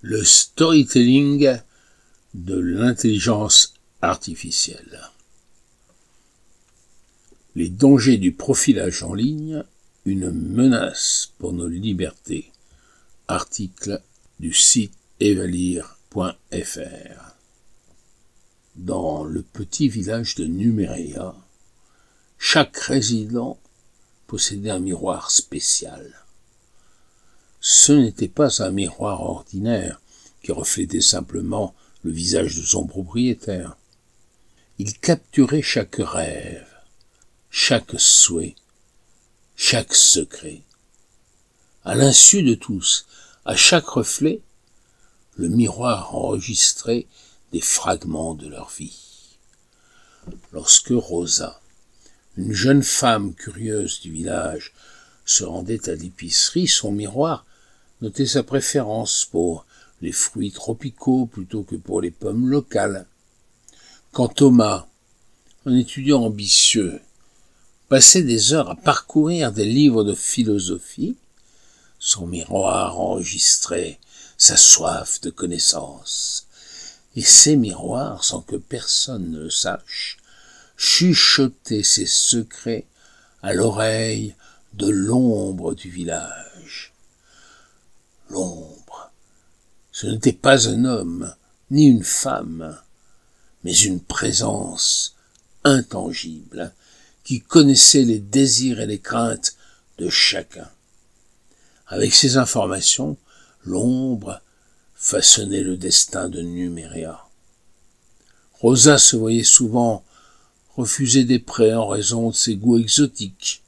[0.00, 1.58] le storytelling
[2.34, 5.00] de l'intelligence artificielle.
[7.56, 9.64] Les dangers du profilage en ligne,
[10.04, 12.52] une menace pour nos libertés.
[13.26, 14.00] Article
[14.38, 16.28] du site evalir.fr.
[18.76, 21.34] Dans le petit village de Numéria,
[22.38, 23.58] chaque résident
[24.28, 26.27] possédait un miroir spécial.
[27.60, 30.00] Ce n'était pas un miroir ordinaire
[30.42, 33.76] qui reflétait simplement le visage de son propriétaire.
[34.78, 36.66] Il capturait chaque rêve,
[37.50, 38.54] chaque souhait,
[39.56, 40.62] chaque secret.
[41.84, 43.06] À l'insu de tous,
[43.44, 44.40] à chaque reflet,
[45.36, 47.06] le miroir enregistrait
[47.52, 49.36] des fragments de leur vie.
[50.52, 51.60] Lorsque Rosa,
[52.36, 54.72] une jeune femme curieuse du village,
[55.28, 57.44] se rendait à l'épicerie, son miroir
[58.00, 59.66] notait sa préférence pour
[60.00, 63.06] les fruits tropicaux plutôt que pour les pommes locales.
[64.12, 64.86] Quand Thomas,
[65.66, 67.00] un étudiant ambitieux,
[67.90, 71.16] passait des heures à parcourir des livres de philosophie,
[71.98, 74.00] son miroir enregistrait
[74.38, 76.46] sa soif de connaissance.
[77.16, 80.16] Et ces miroirs, sans que personne ne le sache,
[80.78, 82.86] chuchotaient ses secrets
[83.42, 84.34] à l'oreille
[84.78, 86.92] de l'ombre du village.
[88.30, 89.10] L'ombre,
[89.90, 91.34] ce n'était pas un homme,
[91.72, 92.78] ni une femme,
[93.64, 95.16] mais une présence
[95.64, 96.72] intangible
[97.24, 99.56] qui connaissait les désirs et les craintes
[99.98, 100.70] de chacun.
[101.88, 103.16] Avec ces informations,
[103.64, 104.40] l'ombre
[104.94, 107.24] façonnait le destin de Numéria.
[108.52, 110.04] Rosa se voyait souvent
[110.76, 113.62] refuser des prêts en raison de ses goûts exotiques,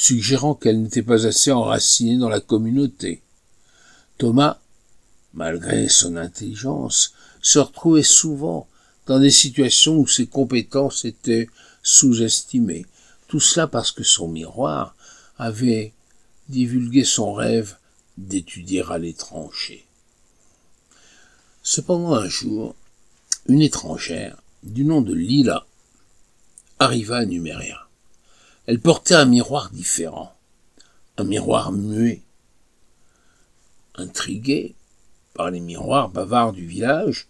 [0.00, 3.22] suggérant qu'elle n'était pas assez enracinée dans la communauté.
[4.18, 4.58] Thomas
[5.34, 8.68] malgré son intelligence, se retrouvait souvent
[9.06, 11.48] dans des situations où ses compétences étaient
[11.82, 12.86] sous-estimées.
[13.28, 14.94] Tout cela parce que son miroir
[15.38, 15.92] avait
[16.48, 17.76] divulgué son rêve
[18.18, 19.86] d'étudier à l'étranger.
[21.62, 22.74] Cependant un jour,
[23.46, 25.66] une étrangère, du nom de Lila,
[26.78, 27.89] arriva à Numéria.
[28.70, 30.32] Elle portait un miroir différent,
[31.16, 32.22] un miroir muet.
[33.96, 34.76] Intriguée,
[35.34, 37.26] par les miroirs bavards du village,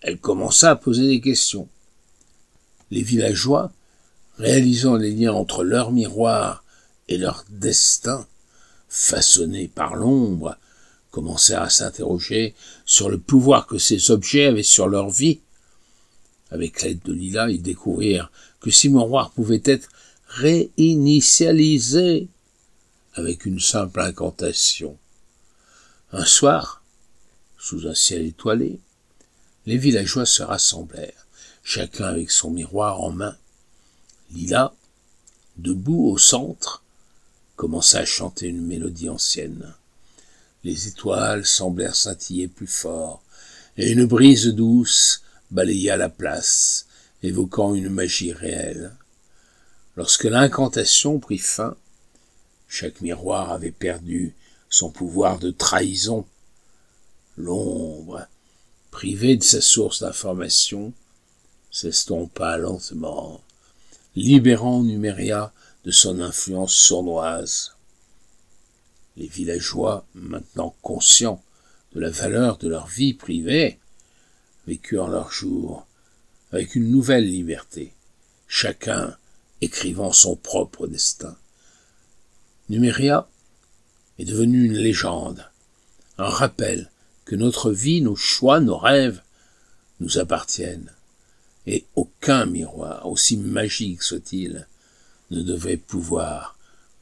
[0.00, 1.68] elle commença à poser des questions.
[2.90, 3.70] Les villageois,
[4.38, 6.64] réalisant les liens entre leur miroir
[7.08, 8.26] et leur destin,
[8.88, 10.56] façonné par l'ombre,
[11.10, 12.54] commencèrent à s'interroger
[12.86, 15.40] sur le pouvoir que ces objets avaient sur leur vie.
[16.50, 18.32] Avec l'aide de Lila, ils découvrirent
[18.62, 19.90] que ces miroirs pouvaient être
[20.28, 22.28] réinitialisés
[23.14, 24.96] avec une simple incantation.
[26.12, 26.82] Un soir,
[27.58, 28.80] sous un ciel étoilé,
[29.66, 31.26] les villageois se rassemblèrent,
[31.62, 33.36] chacun avec son miroir en main.
[34.30, 34.72] Lila,
[35.56, 36.82] debout au centre,
[37.56, 39.74] commença à chanter une mélodie ancienne.
[40.64, 43.22] Les étoiles semblèrent scintiller plus fort,
[43.76, 46.86] et une brise douce balaya la place,
[47.22, 48.94] évoquant une magie réelle.
[49.98, 51.76] Lorsque l'incantation prit fin,
[52.68, 54.32] chaque miroir avait perdu
[54.70, 56.24] son pouvoir de trahison
[57.36, 58.24] L'ombre,
[58.92, 60.92] privée de sa source d'information,
[61.72, 63.42] s'estompa lentement,
[64.14, 65.52] libérant Numéria
[65.84, 67.72] de son influence sournoise.
[69.16, 71.42] Les villageois, maintenant conscients
[71.92, 73.80] de la valeur de leur vie privée,
[74.68, 75.88] vécurent leur jour
[76.52, 77.92] avec une nouvelle liberté,
[78.46, 79.16] chacun
[79.60, 81.36] écrivant son propre destin.
[82.68, 83.28] Numéria
[84.18, 85.48] est devenue une légende,
[86.18, 86.90] un rappel
[87.24, 89.22] que notre vie, nos choix, nos rêves
[90.00, 90.92] nous appartiennent,
[91.66, 94.66] et aucun miroir, aussi magique soit-il,
[95.30, 96.56] ne devait pouvoir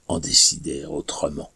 [0.09, 1.51] en décider autrement.